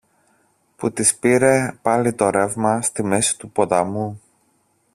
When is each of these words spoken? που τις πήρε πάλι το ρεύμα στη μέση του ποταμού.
που 0.75 0.91
τις 0.91 1.15
πήρε 1.15 1.77
πάλι 1.81 2.13
το 2.13 2.29
ρεύμα 2.29 2.81
στη 2.81 3.03
μέση 3.03 3.37
του 3.37 3.49
ποταμού. 3.51 4.21